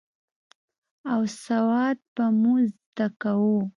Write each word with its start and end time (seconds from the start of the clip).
او 1.13 1.21
سواد 1.43 1.97
به 2.15 2.25
مو 2.41 2.53
زده 2.69 3.07
کاوه. 3.21 3.61